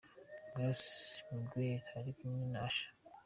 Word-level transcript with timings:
Grace 0.53 0.91
Miguel 1.33 1.77
ari 1.97 2.11
kumwe 2.17 2.43
na 2.51 2.59
Usher. 2.67 2.91